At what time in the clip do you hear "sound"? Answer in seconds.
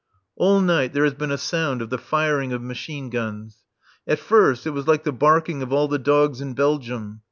1.37-1.79